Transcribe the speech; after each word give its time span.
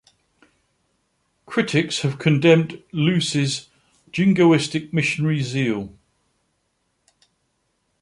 Critics 1.45 1.99
have 1.99 2.17
condemned 2.17 2.81
Luce's 2.91 3.69
jingoistic 4.11 4.91
missionary 4.91 5.41
zeal. 5.43 5.93